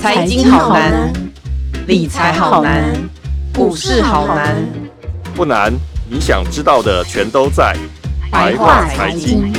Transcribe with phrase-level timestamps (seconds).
[0.00, 1.12] 财经好难，
[1.86, 2.92] 理财好难，
[3.54, 4.56] 股市好难。
[5.34, 5.72] 不难，
[6.10, 7.76] 你想知道的全都在
[8.30, 9.52] 白话财经。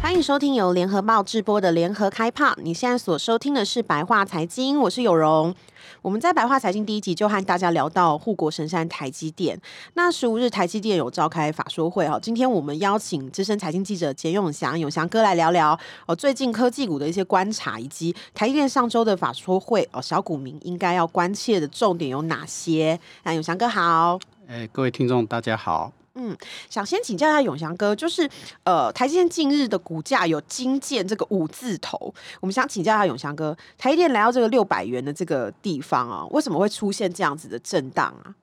[0.00, 2.54] 欢迎收听由联合报直播的联合开炮。
[2.62, 5.54] 你现在所收听的是白话财经，我是有容。
[6.02, 9.56] 我们在白话财经第一集就和大家聊到护国神山台积电。
[9.94, 22.98] 那十五日台积电有召开法说会哈，今天我们邀请资深财经记者简永祥永祥哥来聊聊哦，最近科技股的一些观察，以及台积电上周的法说会哦，小股民应该要关切的重点有哪些？
[23.22, 25.92] 那永祥哥好，哎，各位听众大家好。
[26.14, 26.36] 嗯，
[26.68, 28.28] 想先请教一下永祥哥，就是
[28.64, 38.34] 呃，台积电近日的股价有惊见这个五字头，我们想请教一下永祥哥，台积电来到这个六百元的这个地方啊，为什么会出现这样子的震荡啊？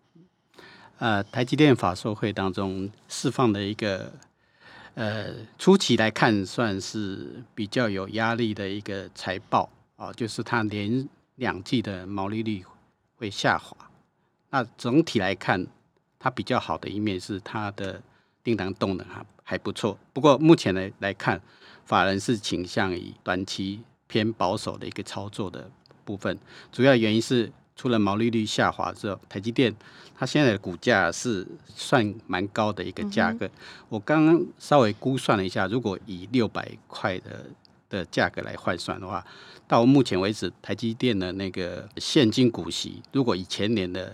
[0.97, 4.11] 呃，台积电法说会当中释放的一个
[4.95, 5.27] 呃，
[5.59, 12.65] 初期来看算是比较有压力的一个财报啊，就是它连两季的毛利率
[13.15, 13.77] 会下滑，
[14.49, 15.67] 那总体来看。
[16.19, 18.01] 它比较好的一面是它的
[18.43, 21.41] 订单动能还还不错，不过目前来来看，
[21.85, 25.71] 法人是倾向于短期偏保守的一个操作的
[26.03, 26.37] 部分。
[26.71, 29.73] 主要原因是除了毛利率下滑之后，台积电
[30.15, 33.45] 它现在的股价是算蛮高的一个价格。
[33.45, 33.51] 嗯、
[33.89, 37.45] 我刚刚稍微估算了一下，如果以六百块的
[37.89, 39.25] 的价格来换算的话，
[39.67, 44.13] 到目前为止，台积电的那个现金股息，如果以前年的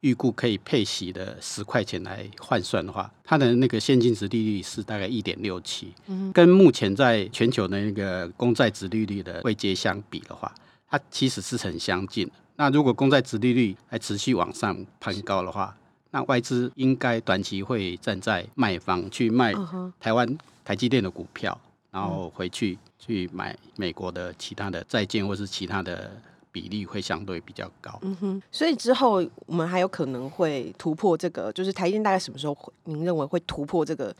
[0.00, 5.92] 预估可以配息的十块钱来换算的话，它的那个现金值利率是大概一点六七，
[6.32, 10.50] 跟目前在全球的那个公债值利率的位阶相比的话，
[10.88, 12.30] 它其实是很相近。
[12.56, 15.76] 那如果公债值利率还持续往上攀高的话，
[16.10, 19.52] 那外资应该短期会站在卖方去卖
[20.00, 21.58] 台湾台积电的股票，
[21.90, 26.10] 然后回去去买美国的其他的债券或是其他的。
[26.52, 32.72] 比例会相对比较高，嗯哼，所以之后我们还有可能会突破这个，就是台积电大概什么时候会？
[32.84, 34.14] 您认为会突破这个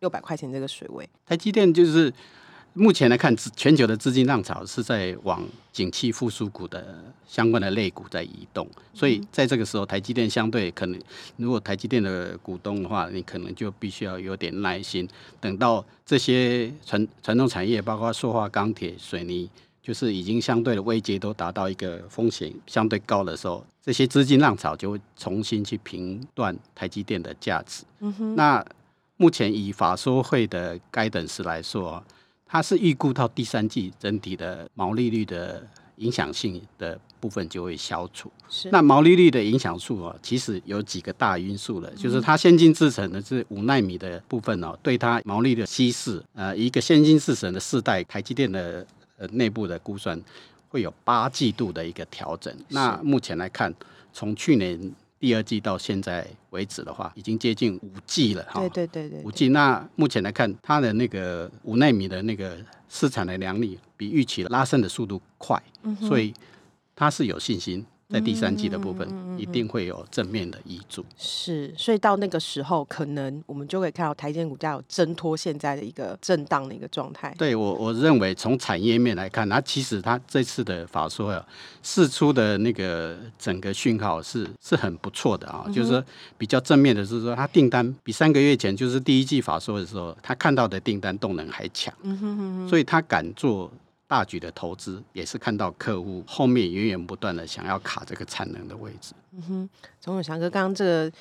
[0.00, 1.08] 六百块钱这个水位？
[1.24, 2.12] 台积电就是
[2.72, 11.00] 目前来看，全球的资金浪潮是在往景气复苏股的相关的类股在移动，所以在这个时候，台积电相对可能，
[11.36, 15.08] 如果台积电的股东的话，你可能就必须要有点耐心，
[15.40, 19.48] 等到这些传传统产业，包括塑化、钢铁、水泥。
[19.86, 27.84] 就是已经相对的位阶都达到一个风险相对高的时候，这些资金浪潮就会重新去评断台积电的价值。
[28.00, 28.34] 嗯哼。
[28.34, 28.66] 那
[29.16, 32.02] 目前以法说会的 guidance 来说，
[32.44, 35.64] 它是预估到第三季整体的毛利率的
[35.98, 38.28] 影响性的部分就会消除。
[38.48, 38.68] 是。
[38.72, 48.84] 那毛利率的影响数啊，其实有几个大因素了，就是它先进制程的是五纳米的部分哦，对它毛利的稀释，呃，一个先进制程的世代台积电的。
[49.16, 50.20] 呃，内部的估算
[50.68, 52.54] 会有八季度的一个调整。
[52.68, 53.72] 那目前来看，
[54.12, 58.60] 从去年第二季到现在为止的话，已经接近五季了哈。
[58.60, 59.48] 对对对对，五季。
[59.48, 66.34] 那目前来看，它的那个五纳米的那个市场的量力比预期拉升的速度快，嗯、所以
[66.94, 67.84] 它是有信心。
[68.08, 71.04] 在第三季的部分，一定会有正面的遗嘱。
[71.16, 77.34] 是，所以到那个时候，可能我们就可以看到台积电股价有挣脱现在的一个震荡的一个状态。
[77.36, 81.44] 对我，我认为从产业面来看，它其实它这次的法说啊，
[81.82, 86.04] 释出的那个整个讯号是是很不错的啊，嗯、就是说
[86.38, 93.68] 比较正面的是说，它订单比三个月前就是第一季法说的时候，他看到的订单动能还强，嗯哼哼哼，所以他敢做。
[94.06, 99.14] 大举的投资也是看到客户后面源源不断的想要卡这个产能的位置。
[99.32, 101.12] 嗯哼，钟永祥哥刚刚这个。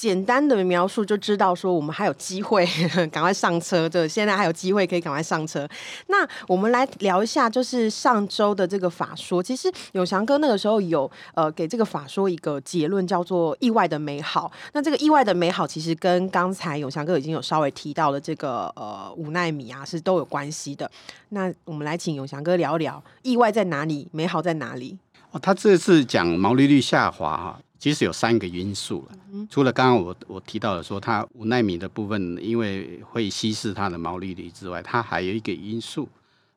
[0.00, 2.66] 简单的描述就知道说我们还有机会
[3.12, 5.68] 赶快上车，对，现在还有机会可以赶快上车。
[6.06, 14.50] 那我们来聊一下，就是上周的这个法说，其实永祥哥那个时候有呃给这个法说一个结论，叫做意外的美好。
[14.72, 20.90] 那这个意外的美好，其实跟刚才永祥哥已经有稍微提到的这个呃五奈米啊是都有关系的。
[21.28, 24.96] 那我们来请永祥哥聊聊，意外在哪里，美好在哪里？
[25.32, 27.60] 哦，他这次讲毛利率下滑哈。
[27.80, 36.06] 其实有三个因素了，除了刚刚我我提到的说它五奈米的部分，因为会稀释它的毛利率之外，它还有一个因素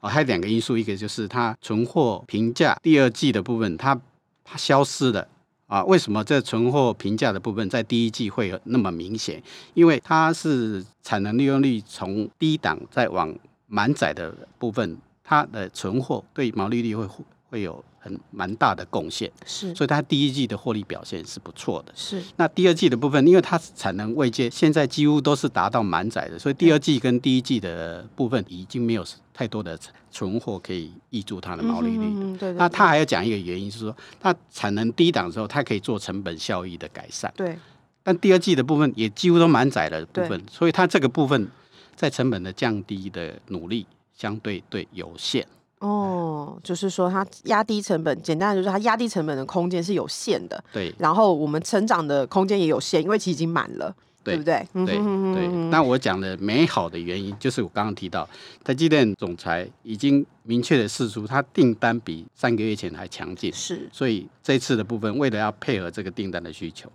[0.02, 3.98] 啊，还有两个因素，一个就是它存货评价第二季的部分它
[4.44, 5.26] 它消失了
[5.68, 5.82] 啊。
[5.86, 9.42] 为什么这存货评价的部分在第一季会有那么明显？
[9.74, 13.34] 因为它是产能利用率从低档再往
[13.68, 17.08] 满载的部分，它的存货对毛利率会。
[17.54, 21.94] 会有很蛮大的贡献，是，所以它第一季的获利表现是不错的。
[21.96, 29.78] 是，那第二季的部分，因为它产能未接现在几乎都是达到满载的，所以第二季跟第一季的部分已经没有太多的
[30.10, 32.00] 存货可以挹注它的毛利率。
[32.04, 32.52] 嗯，对。
[32.54, 37.32] 那它还要讲一个原因，是说它产能低档的时候，它可以做成本效益的改善。
[37.38, 37.56] 对。
[38.02, 41.48] 但第二季的部分也几乎都满载了部分，所以它这个部分
[41.96, 43.86] 在成本的降低的努力
[44.18, 45.46] 相对对有限。
[45.84, 50.64] 哦，就是说它压低成本，简单的就是它压低成本的空间是有限的。
[50.72, 53.94] 对，然后我们成长的空间也有限，因为其实已经满了，
[54.24, 54.68] 对，对不对？
[54.86, 55.48] 对对。
[55.70, 58.28] 那我讲的美好的原因，就是我刚刚提到，
[58.64, 63.52] 台积电总裁已经明确的示出，他订单比三个月前还强劲。
[63.52, 66.90] 是，所以这次的部分，为了要配合这个订单的需求，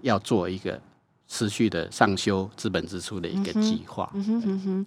[0.00, 0.80] 要做一个
[1.28, 4.10] 持续的上修资本支出的一个计划。
[4.14, 4.86] 嗯哼嗯哼。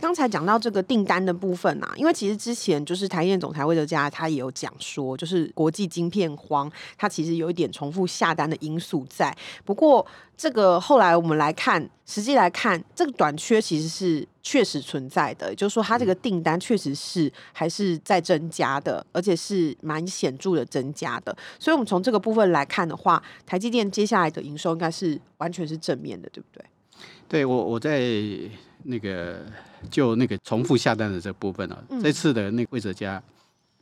[0.00, 9.36] 刚才讲到这个订单的部分啊，因为其实之前就是台电总裁魏哲嘉他也有讲说，就是国际晶片荒，它其实有一点重复下单的因素在。
[9.64, 10.06] 不过
[10.36, 21.36] 这个后来我们来看，实际来看，这个短缺其实是确实存在的，也就是说它这个订单确实是还是在增加的，而且是蛮显著的增加的。
[21.58, 26.64] 所以我们从这个部分来看的话，台积电接下来的营收应该是完全是正面的，对不对？
[27.28, 27.98] 对，我我在
[28.86, 29.40] 那个。
[29.88, 33.22] 就那个重复下单的这部分呢、啊，嗯、这次的那个魏哲家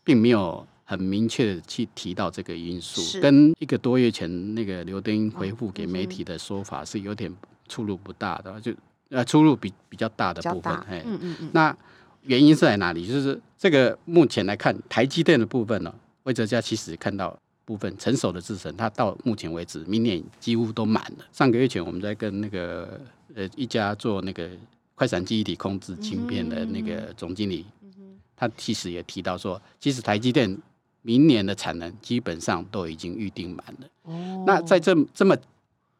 [0.02, 7.34] 并没有很明确的去提到这个因素，跟一个多月前那个刘丁回复给媒体的说法是有点
[7.68, 8.74] 出入不大的，就
[9.08, 10.74] 呃出入比比较大的部分。
[10.80, 11.50] 哎，嗯嗯嗯。
[11.54, 11.74] 那
[12.24, 13.06] 原因是在哪里？
[13.06, 17.34] 就是这个目前来看，台积电的部分呢、啊，魏哲家其实看到
[17.64, 21.24] 部分成熟的制程，它到目前为止明年几乎都满了。
[21.32, 23.00] 上个月前我们在跟那个
[23.34, 24.50] 呃一家做那个。
[24.94, 30.56] 快闪记忆体控制晶片的那个总经理，嗯嗯、他其实也提到说，其实台积电
[31.02, 33.88] 明年的产能基本上都已经预定满了。
[34.02, 35.36] 哦、那在这这么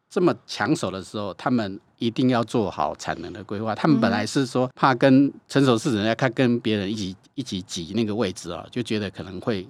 [0.09, 3.75] 这么抢手的时候，他们一定要做好产能的规划。
[3.75, 9.67] 他们本来是说怕跟成熟市场要看跟别人一起一起挤那个位置啊，就觉得可能会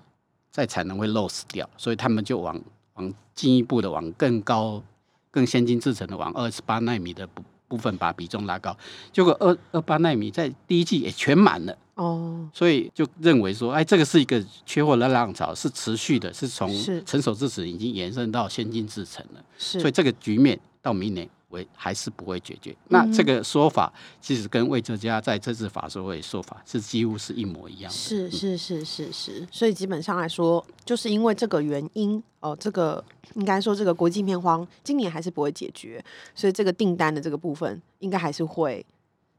[0.50, 2.60] 在产能会 loss 掉，所以他们就往
[2.94, 4.82] 往进一步的往更高、
[5.30, 7.42] 更先进制程的往二十八纳米的不。
[7.68, 8.76] 部分把比重拉高，
[9.12, 11.76] 结果二二八纳米在第一季也全满了。
[11.94, 16.68] 哦，所以就认为说，哎，这个是一个缺货的浪潮，是持续的，是从
[17.06, 21.28] 成熟制程已经延伸到先进制程了，是，所以这个局面到明年。
[21.74, 22.74] 还是不会解决。
[22.88, 27.96] 那这个说法其实跟魏哲家在这次法说会说法是几乎是一模一样的。
[27.96, 33.04] 是是是是是，所以基本上来说，就是因为这个原因哦，这个
[33.34, 36.02] 应该说这个国际片荒今年还是不会解决，
[36.34, 38.84] 所以这个订单的这个部分应该还是会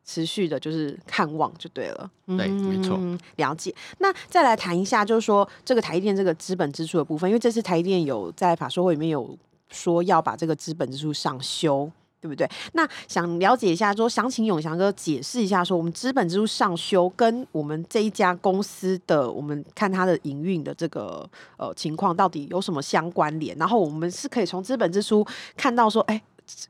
[0.03, 2.11] 持续的，就是看望就对了。
[2.27, 2.97] 对，没错。
[2.99, 3.73] 嗯，了解。
[3.97, 9.37] 那再来谈一下，就是说这个台电这个资本支出的部分，因为这次台电有在法说会里面有
[9.69, 11.91] 说要把这个资本支出上修。
[12.25, 12.49] 对不对？
[12.73, 23.55] 那想了解一下，说想请永祥哥解释一下，说我们资本支出上修跟我们这一家公司的，我们看它的营运的这个呃情况到底有什么相关联？
[23.57, 25.23] 然后我们是可以从资本支出
[25.55, 26.19] 看到说，哎，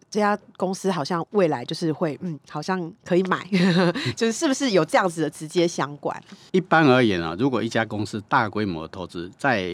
[0.09, 3.47] 这家公司好像未来就是会，嗯，好像可以买，
[4.17, 6.21] 就是是不是有这样子的直接相关？
[6.51, 9.71] 一般而言啊，如果一家公司大规模投资，在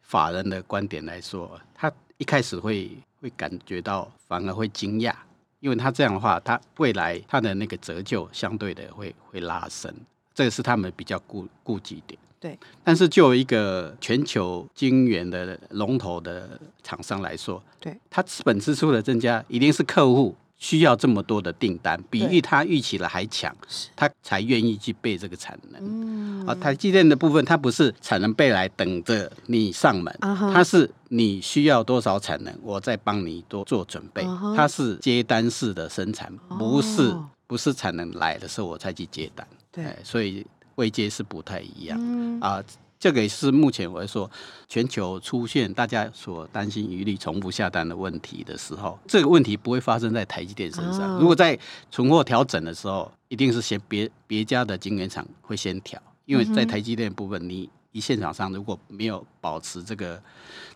[0.00, 2.90] 法人的观点来说，他一开始会。
[3.22, 5.14] 会感觉到反而会惊讶，
[5.60, 9.94] 因为他这样的话，他未来他的那个折旧相对的会会拉升，
[10.34, 12.18] 这个是他们比较顾顾忌点。
[12.40, 20.34] 对，但是就一个全球晶圆的龙头的厂商来说，对，他资本支出的增加一定是客户。
[20.62, 23.52] 需要这么多的订单，比预他预期的还强，
[23.96, 25.82] 他才愿意去备这个产能。
[25.84, 34.22] 嗯，啊，台积电的部分，它不是产能备来等着你上门，它是你需要多少产能，我再帮你多做准备。
[34.56, 37.12] 它是接单式的生产，不是
[37.48, 39.44] 不是产能来的时候我才去接单。
[39.72, 41.98] 对，所以位阶是不太一样
[42.40, 42.62] 啊。
[43.02, 44.30] 这个也是目前我说
[44.68, 51.18] 全球出现大家所担心余力重复下单的问题的时候，这个问题不会发生在台积电身上。
[51.18, 51.58] 如果在
[51.90, 60.22] 存货调整的时候，一定是先别别家的晶圆厂会先调，因为在台积电部分，你一线厂商如果没有保持这个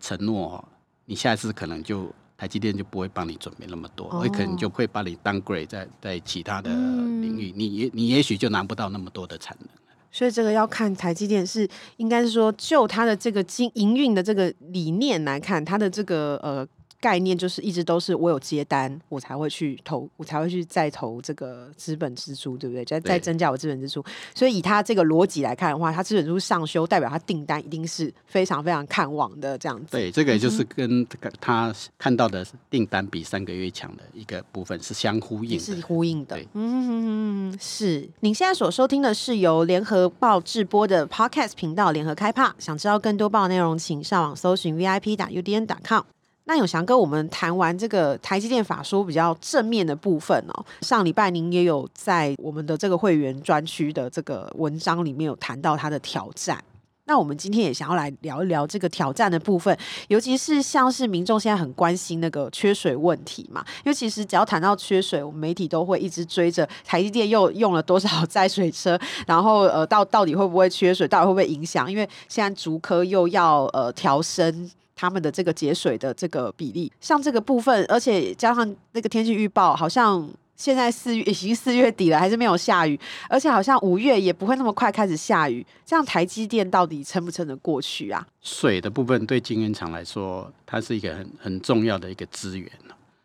[0.01, 0.67] 承诺，
[1.05, 9.69] 你下一次可能就台积电就不会帮你准备那么多，会可能就会把你 downgrade 在在其他的领域，你也你也许就拿不到那么多的产能。
[10.17, 11.69] 所以这个要看台积电是，
[11.99, 16.67] 应该是说就它的这个经营运的这个理念来看，它的这个呃
[17.01, 22.85] 概念就是一直都是我有接单，我才会去投，我才会去再投这个资本支出，对不对？
[22.85, 24.05] 再再增加我资本支出。
[24.35, 29.93] 所以以他这个逻辑来看的话，他资本支出上修，代表他订单一定是非常非常看望的这样子。
[29.93, 36.37] 对，这个也就是跟这个他看到的订单比三个月强的一个部分是相呼应的，是呼应的。
[36.37, 38.09] 对嗯，是。
[38.21, 42.55] 您现在所收听的是由联合报制播的 Podcast 频道，联合开帕。
[42.59, 46.03] 想知道更多报内容，请上网搜寻 VIP 打 UDN 打 com。
[46.49, 50.65] 那永祥哥，我们谈完这个台积电法说比较正面的部分哦。
[50.81, 56.63] 上礼拜您也有在我们的这个会员专区的这个文章里面有谈到它的挑战。
[57.09, 59.77] 那我们今天也想要来聊一聊这个挑战的部分，
[60.07, 63.65] 尤其是像是民众现在很关心那个缺水问题嘛。
[63.85, 71.91] 因为其实只要谈到缺水，我们媒体都会一直追着台积电又用了多少载水车，然后呃到到底会不会缺水，到底会不会影响？
[71.91, 74.71] 因为现在竹科又要呃调升。
[74.97, 80.27] 他们的这个节水的这个比例，像这个部分，而且加上那个天气预报，好像
[80.57, 82.99] 现在四月已经四月底了，还是没有下雨，
[83.29, 88.27] 而且好像五月也不会那么快开始下雨，这样台积电到底撑不撑得过去啊？
[88.41, 92.67] 水的部分对晶圆厂来说，它是一个很很重要的一个资源。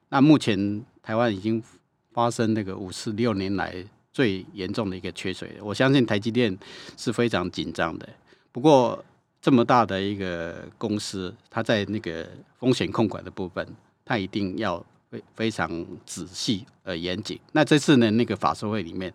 [0.10, 1.64] 那目前台湾已经
[2.12, 3.74] 发生那个五十六年来
[4.12, 6.56] 最严重的一个缺水，我相信台积电
[6.98, 8.10] 是非常紧张的。
[8.52, 9.02] 不过，
[9.42, 12.30] 这么大的一个公司，它在那个
[12.60, 13.68] 风险控管的部分，
[14.06, 17.40] 它一定要非非常仔细而严谨。
[17.52, 19.12] 那这次呢，那个法说会里面，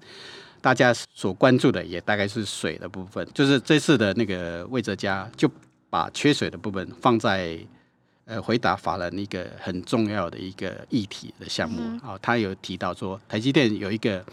[0.60, 5.48] 大家所关注的也大概是水的部分，就是这次的那个魏哲家就
[5.88, 7.56] 把缺水的部分放在
[8.24, 14.26] 呃回答法人一个很重要的一个议题的项目啊、嗯，他有提到说，台积电有一个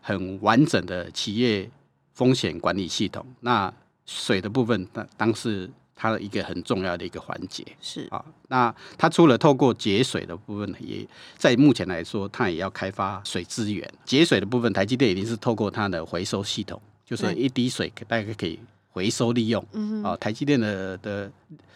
[0.00, 1.68] 很完整的企业
[2.14, 3.72] 风险管理系统，那。
[4.06, 8.24] 水的部分，当当是它的一个很重要的一个环节，是啊。
[8.48, 13.88] 那它除了透过节水的部分，也在目前来说，它也要开发水资源。
[14.04, 18.58] 节水的部分，台积电已经是透过它的回收系统，就是一滴水大概可以
[18.90, 19.64] 回收利用。
[19.72, 21.30] 嗯啊，台积电的的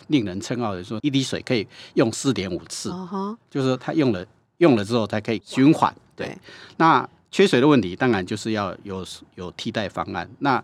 [0.08, 4.26] 令人称傲的说，一滴水可以用四点五次，哦，就是它用了
[4.58, 5.94] 用了之后才可以循环。
[6.16, 6.36] 对，
[6.76, 9.04] 那缺水的问题，当然就是要有
[9.34, 10.28] 有替代方案。
[10.38, 10.62] 那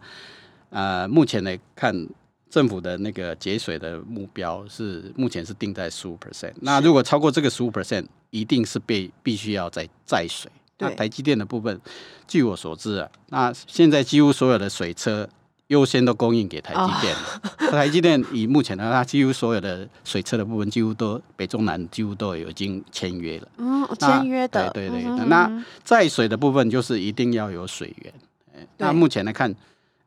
[0.71, 1.93] 呃，目前来看，
[2.49, 6.53] 政府的那个节水的目标是目前是定在十五 percent。
[6.61, 10.50] 那如果超过这个十五 percent，一定是被必须要再再水。
[10.79, 11.81] 那台积电的部分，
[12.27, 15.29] 据我所知啊，那现在几乎所有的水车
[15.67, 17.15] 优先都供应给台积电。
[17.15, 23.49] 哦、台积电以目前的它几乎所有的水车的部分，几乎都北中南几乎都有已经签约了。
[23.59, 24.71] 嗯，签约的。
[24.71, 25.11] 对对对。
[25.11, 28.15] 嗯、那在水的部分就是一定要有水源。
[28.79, 29.53] 那目前来看。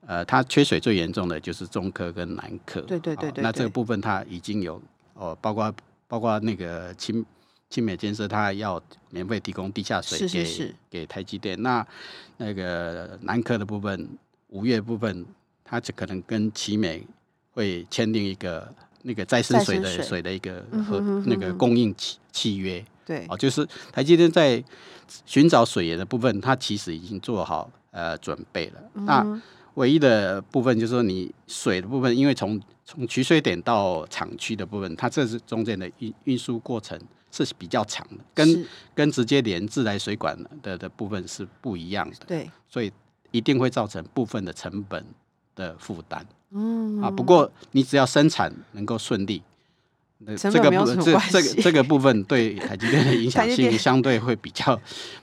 [0.05, 2.81] 呃，它缺水最严重的就是中科跟南科。
[2.81, 3.43] 对对对对，对、哦。
[3.43, 4.81] 那这个部分它已经有
[5.13, 5.74] 哦，包括
[6.07, 7.25] 包括那个清
[7.69, 11.62] 清美建设，它要免费提供地下水给给台积电。
[11.62, 11.86] 那
[12.38, 14.07] 那个南科的部分，
[14.50, 15.25] 五月部分，
[15.63, 17.05] 它就可能跟奇美
[17.51, 18.72] 会签订一个
[19.03, 22.83] 那个再生水的水，水的一个和那个供应契契约。
[23.05, 24.63] 对，哦，就是台积电在
[25.25, 28.81] 寻找水源的部分，它其实已经做好呃准备了。
[28.93, 29.41] 嗯、那
[29.75, 36.99] 唯一的部分就是说，你水的部分，因为从从取水点到厂区的部分，它这是中间的运运输过程
[37.31, 42.17] 是比较长的，跟跟直接连自来水管的的部分是不一样的。
[42.27, 42.91] 对，所以
[43.31, 45.03] 一定会造成部分的成本
[45.55, 46.25] 的负担。
[46.51, 49.41] 嗯啊，不过你只要生产能够顺利。
[50.37, 54.79] 这个部分，这这个这个部分对台积电的影响性相对会比较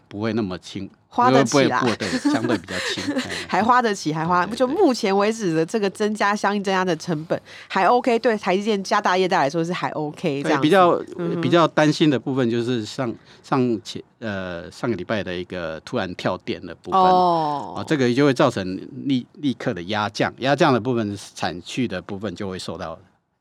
[0.09, 3.03] 不会那么轻，花得起啦，对，相对比较轻，
[3.47, 10.61] 还花得起，还花，就目前为止的这个增加相应增加的成本还 OK，对台积电家大业大来说是还 OK 这样。
[10.61, 18.77] 比较、嗯、比较担心的部分就是上上前呃上个礼拜的一个突然跳电的部分哦，哦，这个就会造成
[19.07, 22.99] 立立刻的压降，压降的部分产区的部分就会受到。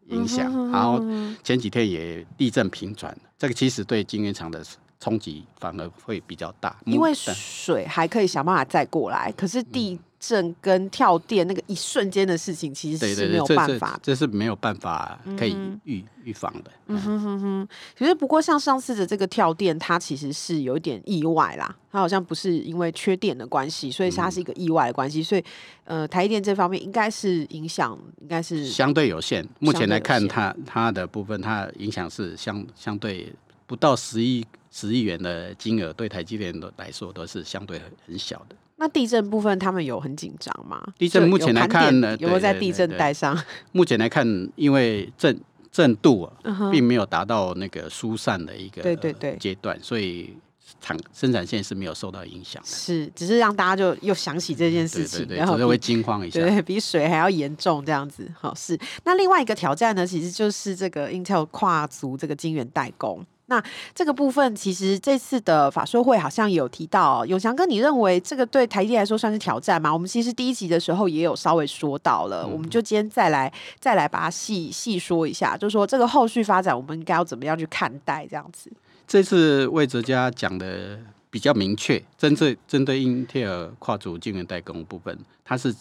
[0.10, 1.02] 影响，然后
[1.44, 4.64] 前几天也地震频传，这个其实对晶圆厂的
[5.00, 6.76] 冲击反而会比较大。
[6.86, 16.72] 因为水还可以想办法再过来，可是地震跟跳电那个一瞬间的事情，其实是没有办法，这是没有办法可以预预防的。
[16.88, 17.68] 嗯哼哼哼。
[17.98, 25.24] 其实不过像上次的这个跳电，它其实是有一点意外啦，它好像不是因为缺电的关系，所以它是一个意外的关系。
[25.24, 25.44] 所以
[25.86, 29.48] 呃，台积电这方面应该是影响，应该是相对有限。
[29.60, 33.34] 目前来看，它它的部分，它影响是相相对
[33.66, 38.56] 不到十亿十亿元的金额，对台积电的来说都是相对很小的。
[38.80, 40.82] 那地震部分，他们有很紧张吗？
[40.98, 43.38] 地震 目前来看呢，有没有在地震带上？
[43.74, 45.40] 目前来看，因为震
[45.72, 50.34] 震度啊，嗯并没有达到那个疏散的一个对对对阶段，所以
[50.80, 52.68] 产生产线是没有受到影响的。
[52.70, 56.40] 是，只是让大家就又想起这件事情，对对对，然后只是会惊慌一下。
[56.40, 58.26] 对，比水还要严重这样子。
[58.40, 63.26] 好，是那另外一个挑战呢，其实就是这个 Intel 跨足这个晶圆代工。
[63.50, 63.62] 那
[63.96, 69.92] 这个部分，其实这次的法说会好像有提到，永祥哥，你认为这个对台积电来说算是挑战吗？
[69.92, 78.72] 我们其实第一集的时候也有稍微说到了，嗯、我们就今天再来再来把它细细说一下，就是说这个后续发展，我们应该要怎么样去看待这样子？
[79.08, 81.00] 这次魏哲家讲的
[81.32, 85.76] 比较明确，针对针对英特尔跨足晶圆代工部分，他是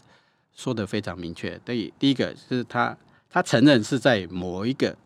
[0.56, 1.60] 说的非常明确。
[1.66, 2.96] 对，第一个是他
[3.30, 4.96] 他承认是在某一个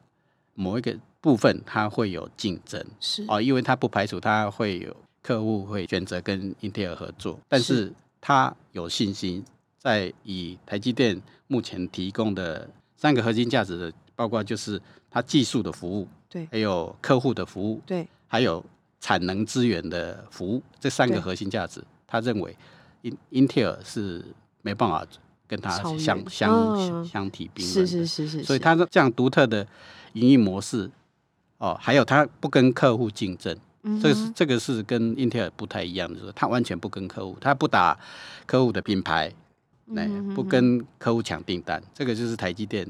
[0.54, 0.96] 某一个。
[1.22, 3.24] 部分它会有竞争，是。
[3.28, 9.42] 哦，因为它不排除它会有客户会选择跟英特尔合作，但是它有信心
[9.78, 18.64] 在以台积电目前提供的三个核心价值的，包括就是它技术的服务，对，还有客户的服务，对，还有
[18.98, 22.56] 产能资源的服务，这三个核心价值，他认为
[23.02, 24.24] 英英特尔是
[24.62, 25.06] 没办法
[25.46, 29.64] 跟他相相、嗯、相提并论的，是是是是，所以他这样独特的
[30.14, 30.90] 营运模式。
[31.62, 37.96] 哦，还有他不跟客户竞争，嗯、这个是这个是跟英特尔不太一样的，就是他完全不跟客户，他不打
[38.44, 39.32] 客户的品牌，
[39.94, 42.84] 哎、嗯，不跟客户抢订单，这个就是台积电，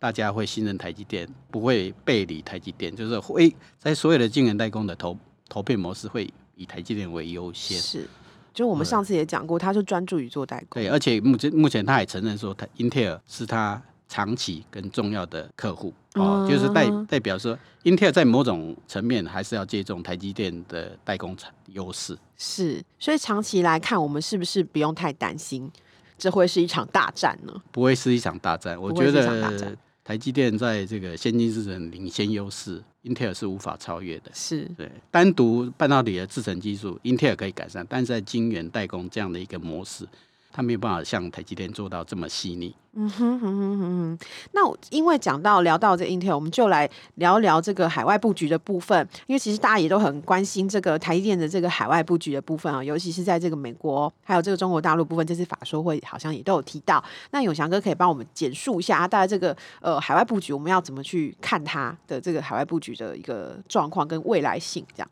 [0.00, 5.16] 大家会信任台积电，不会背离台积电，就是会在所有的晶圆代工的投
[5.48, 7.78] 投片模式会以台积电为优先。
[7.78, 8.04] 是，
[8.52, 13.80] 就我们上次也讲过，他是专注于做代工，对，而且目前目前他也承认说，他英特尔是他。
[14.08, 22.16] 长期跟重要的客户哦，就是代代表说，Intel 在某种层面还是要借重台积电的代工厂优势。
[22.36, 25.70] 是，所以长期来看，我们是不是不用太担心，
[26.16, 27.52] 这会是一场大战呢？
[27.70, 34.30] 不会是一场大战，我觉得台积电在这个先进制程领先优势，Intel 是无法超越的。
[34.32, 40.08] 是对，单独半导体的制程技术，Intel 可以改善，但是在晶圆代工这样的一个模式。
[40.50, 42.74] 他没有办法像台积电做到这么细腻。
[42.94, 44.18] 嗯哼哼哼哼哼。
[44.52, 49.08] 那因为讲到聊到这 Intel，我们就来聊聊这个海外布局的部分。
[49.26, 57.02] 因为其实大家也都很关心这个台积电的这个海外布局的部分啊，尤其是在这个美国还有这个中国大陆部分，这次法说会好像也都有提到。
[57.30, 64.84] 那永祥哥可以帮我们简述一下，大家这个呃海外布局，我们要怎么去看它的这个海外布局的一个状况跟未来性？
[64.96, 65.10] 这样。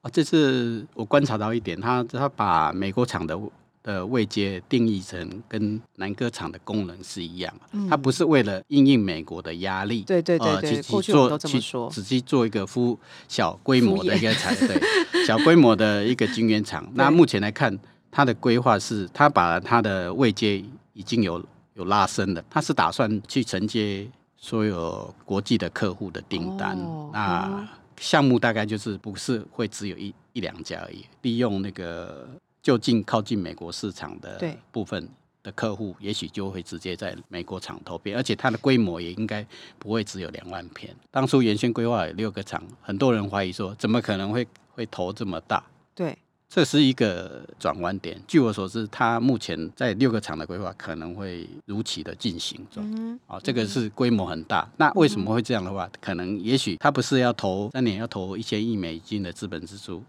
[0.00, 3.38] 啊，这次我观察到一点，他他把美国厂的。
[3.84, 14.80] 的位阶定义成跟南歌厂的功能是一样，嗯、它不是为了应应美国的压力，对对对对，呃、去过去做去只去做一个附小规模的一个产，对，
[15.26, 16.84] 小规模的一个晶圆厂。
[16.96, 17.78] 那目前来看，
[18.10, 21.44] 它的规划是，它把它的位阶已经有
[21.74, 26.74] 有拉升了，它是打算去承接所有国际的客户的订单。
[26.78, 27.68] 哦、那
[28.00, 32.26] 项目大概就是不是会只有一一两家而已，利用那个。
[32.64, 35.06] 就近靠近美国市场的部分
[35.42, 39.46] 的客户，也许就会直接在美国厂投片，而且它的规模也应该
[39.78, 40.96] 不会只有两万片。
[41.10, 45.62] 当初原先规划有六个厂，很多人怀疑说，怎么可能会会投这么大？
[45.94, 46.16] 对，
[46.48, 48.18] 这是一个转弯点。
[48.26, 52.82] 据我所知，它目前在六个厂的规划可能会如期的进行中。
[52.96, 54.66] 嗯，啊，这个是规模很大。
[54.78, 55.86] 那为什么会这样的话？
[56.00, 60.02] 可能也许它不是要投三年要投一千亿美金的资本支出。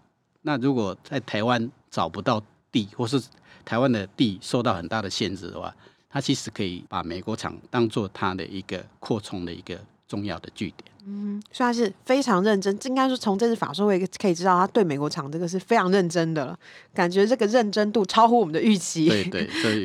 [0.46, 3.20] 那如果在台湾找不到地，或是
[3.64, 5.74] 台湾的地受到很大的限制的话，
[6.08, 10.88] 他其实可以把美国厂当做他的一个扩充的一个重要的据点。
[11.04, 16.56] 嗯，所以他是非常认真，应该是从这次法说会可以知道，他对美国厂这个是非常认真的，
[16.94, 19.08] 感觉这个认真度超乎我们的预期。
[19.08, 19.84] 对对，所以。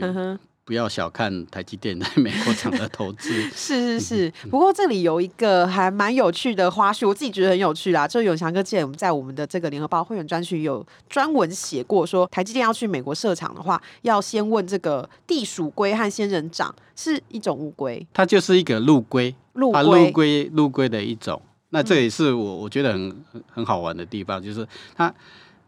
[0.64, 4.34] 不要小看台积电在 美国厂的投资， 是是是。
[4.50, 8.08] 不过这里有一个还蛮有趣的花絮，我自己觉得很有趣啦。
[8.08, 21.42] 就永祥哥之前我们在我们的这个联合报会员专区有专文写过，说台积电要去美国设厂的话，要先问这个地鼠龟和仙人掌是一种乌龟，它就是一个陆龟，陆龟，陆龟，陆龟的一种。
[21.72, 25.14] 那这也是我我觉得很很好玩的地方，就是它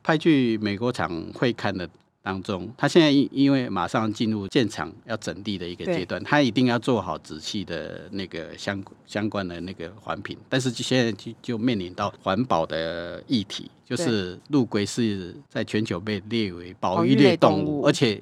[0.04, 1.90] 派去美国厂会看的。
[2.24, 18.22] 当中，他现在因因为马上进入建厂要整地的一个阶段，他一定要做好仔细的那个相相关的那个环评，但是现在就就面临到环保的议题，就是陆龟是在全球被列为保育类动物，而且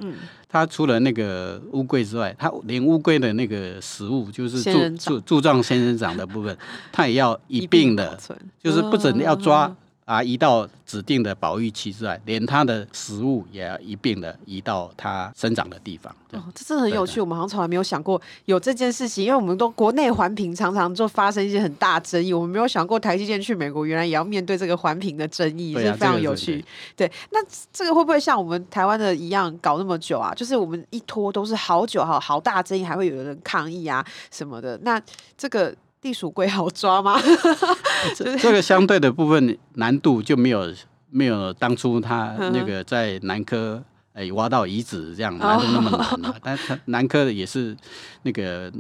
[0.49, 6.57] 它除了那个乌龟之外，它连乌龟的那个食物就是柱柱柱状仙人掌的部分，
[6.91, 8.19] 它也要一并的，
[8.59, 9.73] 就是不准要抓。
[10.05, 16.13] 啊，移到指定的保育区之外，连它的食物也要一并的移到它生长的地方。
[16.31, 26.63] 哦，这真的很有趣，我们好像从来没有想过有这件事情，因为我们都国内环评常常就发生一些很大争议，我们没有想过台积电去美国原来也要面对这个环评的争议，是非常有趣。
[26.95, 27.39] 对，那
[27.71, 30.33] 这个会不会像我们台湾的一样搞那么久啊？
[30.33, 34.77] 就是我们一拖都是好久，好好大争议，还会有人抗议啊什么的。
[34.83, 35.01] 那
[35.37, 35.73] 这个。
[36.01, 37.15] 地鼠龟好抓吗？
[38.15, 40.73] 这 这个相对的部分难度就没有
[41.09, 43.83] 没有当初他那个在南科
[44.13, 47.75] 哎挖到遗址这样难度那么难了， 但是南科的也是
[48.23, 48.71] 那个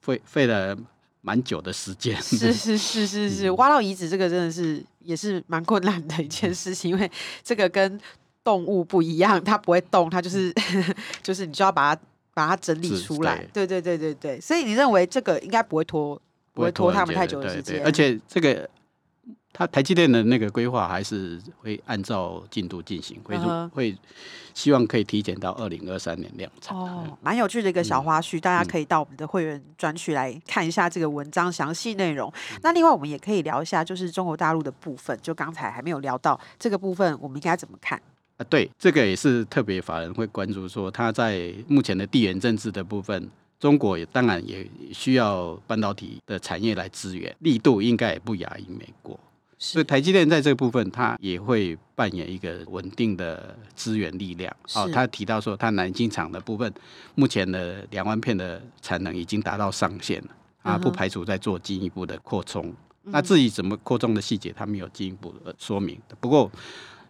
[0.00, 0.76] 费费了
[1.20, 2.20] 蛮久的时间。
[2.22, 7.10] 是是是是是，挖到遗址这个真的是也是蛮困难的一件事情，因为
[7.42, 8.00] 这个跟
[8.42, 10.52] 动物不一样，它不会动，它就是
[11.22, 12.00] 就是你就要把它
[12.32, 13.46] 把它整理出来。
[13.52, 16.20] 对对对对对，所以你认为这个应该不会拖？
[16.60, 18.68] 不会拖他们太久的时间，而且这个
[19.52, 23.36] 他台积电的那个规划还是会按照进度进行，会
[23.68, 23.98] 会
[24.54, 26.76] 希望可以提前到二零二三年量产。
[26.76, 32.32] 哦，蛮有趣的一个小花絮，大家可以到我们的会员专区来看一下这个文章详细内容。
[32.62, 38.00] 那另外我们也可以聊一下，就是中国大陆的部分，就刚才还没有聊到这个部分，我们应该怎么看？
[38.36, 43.28] 啊，对，这个也是特别法人会关注，说他在目前的地缘政治的部分。
[43.60, 49.20] 中国也当然也需要半导体的产业来支援，力度应该也不亚于美国，
[49.58, 54.50] 所以台积电在这个部分，它也会扮演一个稳定的资源力量。
[54.74, 56.72] 哦，他提到说，他南京厂的部分，
[57.14, 60.28] 目前的两万片的产能已经达到上限了，
[60.62, 62.74] 啊，不排除再做进一步的扩充。
[63.02, 66.00] 那至于怎么扩充的细节，他没有进一步的说明。
[66.18, 66.50] 不过，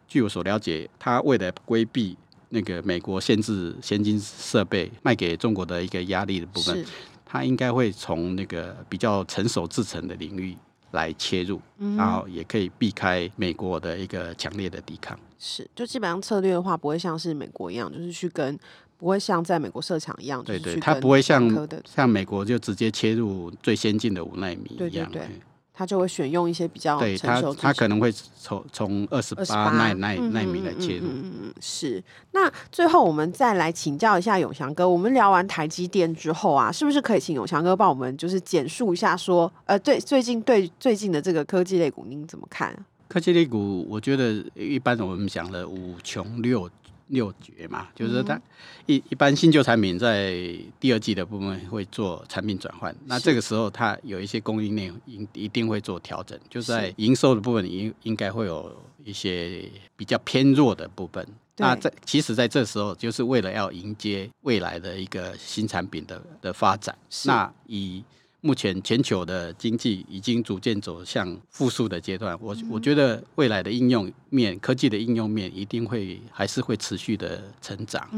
[0.09, 2.17] 据我所了解，他为了规避。
[2.51, 6.85] 那个美国限制先进设备卖给中国的一个压力的部分，
[7.25, 10.57] 它应该会从那个比较成熟制成的领域
[10.91, 15.19] 来切入，嗯，然后也可以避开美国的一个强烈的抵抗。
[15.39, 18.59] 是，就基本上策略的话，不会像是美国一样，就是去跟
[18.99, 25.11] 不会像在美国设厂一样，对对，它不会像像美国就直接切入最先进的五纳米一样。
[25.11, 25.29] 对对对
[25.73, 31.07] 他就会选用一些比较对他，他可能会从从二十八奈奈奈米来切入。
[31.09, 32.03] 嗯是。
[32.33, 42.77] 那最后我们再来请教一下永祥哥，我们聊完台积电之后啊，是不是可以请永祥哥帮我们就是简述一下说，呃，对最近对最近的这个科技类股您怎么看？
[43.09, 46.69] 科技类股，我觉得一般我们讲的五穷六。
[47.11, 48.41] 六绝嘛，就是它
[48.87, 50.35] 一一般新旧产品在
[50.81, 61.27] 第二季的部分会做产品转换，那这个时候它有一些供应链一一定会做调整，就在营收的部分应应该会有一些比较偏弱的部分。
[61.57, 66.97] 那在其实在这时候就是为了要迎接未来的一个新产品的的发展，
[67.27, 68.03] 那以。
[68.41, 78.09] 目前全球的经济已经逐渐走向复苏的阶段，我我觉得未来的应用面、科技的应用面一定会还是会持续的成长。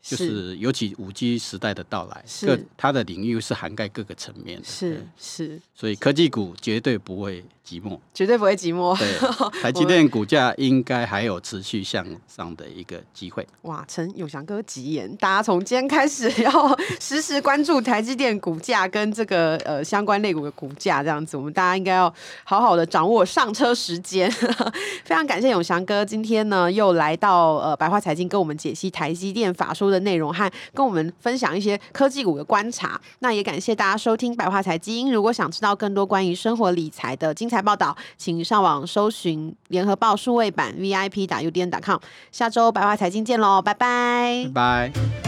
[0.00, 0.56] 就是。
[0.58, 8.96] 尤其五 G 时代的到来，各它的领域是涵盖各个层面的，是是，所以科技股绝对不会寂寞，绝对不会寂寞。
[8.96, 9.06] 对，
[9.60, 13.46] 台积电股价应该还有持续向上的一个机会。
[13.62, 22.12] 哇，陈永祥哥吉言，大家从今天开始要时时关注台积电股价跟这个呃相关类股的股价，这样子，我们大家应该要
[22.44, 24.30] 好好的掌握上车时间。
[25.04, 35.12] 非常感谢永祥哥今天呢又来到呃白话财经跟我们解析台积电法说的内容和跟我们分享一些科技股的观察，那也感谢大家收听白话财经。
[35.12, 41.98] 如果想知道更多关于生活理财的精彩报道，请上网搜寻联合报数位版 VIP 打 UDN 点 com。
[42.32, 45.27] 下周白话财经见喽，拜拜，拜拜。